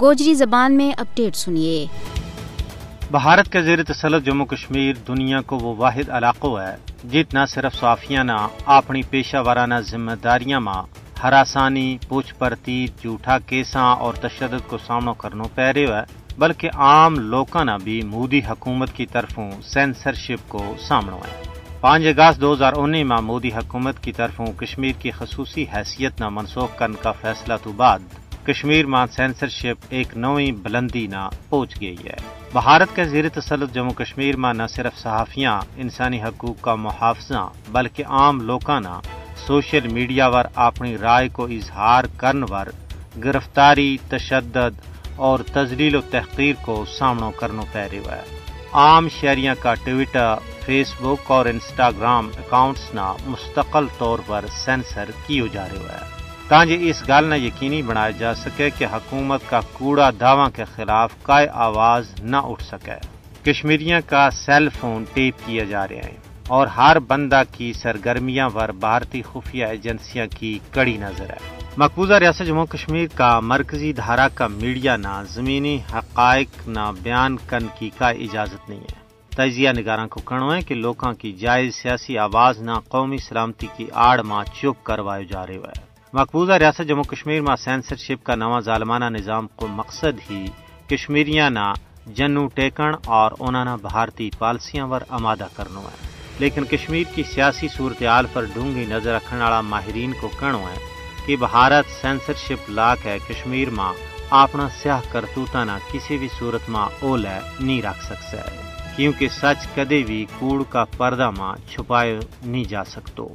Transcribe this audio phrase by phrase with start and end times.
[0.00, 1.86] گوجری زبان میں اپڈیٹ سنیے۔
[3.10, 7.74] بھارت کے زیر تسلط جموں کشمیر دنیا کو وہ واحد علاقہ ہے جت نہ صرف
[7.74, 8.36] صافیانہ
[8.66, 10.82] اپنی پیشہ ورانہ ذمہ داریاں ماں،
[11.22, 16.02] ہراسانی پوچھ پرتی جھوٹا کیساں اور تشدد کو سامنا کرنا پہ رہے ہے
[16.38, 21.42] بلکہ عام لوکاں نہ بھی مودی حکومت کی طرفوں سینسرشپ کو سامنا ہے
[21.80, 26.28] پانچ اگست دو ہزار انیس میں مودی حکومت کی طرفوں کشمیر کی خصوصی حیثیت نہ
[26.28, 27.98] منسوخ کرنے کا فیصلہ تو بعد
[28.46, 32.16] کشمیر میں سینسرشپ ایک نوی بلندی نہ پہنچ گئی ہے۔
[32.52, 38.04] بھارت کے زیر تسلط جموں کشمیر میں نہ صرف صحافیاں، انسانی حقوق کا محافظہ بلکہ
[38.06, 39.00] عام لوکاں نہ
[39.46, 42.68] سوشل میڈیا پر اپنی رائے کو اظہار کرنے پر
[43.24, 44.80] گرفتاری، تشدد
[45.16, 48.22] اور تزلیل و تحقیر کو سامنا کرنا پہ رہا ہے۔
[48.72, 55.42] عام شہریوں کا ٹویٹر، فیس بک اور انسٹاگرام اکاؤنٹس نہ مستقل طور پر سینسر کیے
[55.52, 56.13] جا رہا ہے۔
[56.48, 61.12] تاکہ اس گل نہ یقینی بنایا جا سکے کہ حکومت کا کوڑا دعوی کے خلاف
[61.22, 62.96] کوئی آواز نہ اٹھ سکے۔
[63.42, 66.16] کشمیریوں کا سیل فون ٹیپ کیا جا رہے ہیں
[66.48, 71.36] اور ہر بندہ کی سرگرمیاں پر بھارتی خفیہ ایجنسیاں کی کڑی نظر ہے۔
[71.76, 77.68] مقبوضہ ریاست جموں کشمیر کا مرکزی دھارا کا میڈیا نہ زمینی حقائق نہ بیان کرنے
[77.78, 82.18] کی کا اجازت نہیں ہے۔ تجزیہ نگاراں کو کہنا ہے کہ لوکاں کی جائز سیاسی
[82.18, 87.02] آواز نہ قومی سلامتی کی آڑ ماں چپ کروائے جا رہے ہے مقبوضہ ریاست جموں
[87.02, 90.44] کشمیر میں سینسرشپ کا نواں ظالمانہ نظام کو مقصد ہی
[90.88, 91.72] کشمیریاں نہ
[92.16, 96.06] جنو ٹیکن اور انہوں بھارتی پالیسیاں پر آمادہ کرنا ہے
[96.38, 100.76] لیکن کشمیر کی سیاسی صورتحال پر ڈونگی نظر رکھنے والا ماہرین کو کہنا ہے
[101.26, 103.92] کہ بھارت سینسرشپ لاک ہے، کشمیر میں
[104.42, 107.26] اپنا سیاہ کرتوتا نہ کسی بھی صورت میں اول
[107.60, 108.62] نہیں رکھ سکتا ہے
[108.96, 113.28] کیونکہ سچ کدے بھی کوڑ کا پردہ ماں چھپائے نہیں جا سکتو۔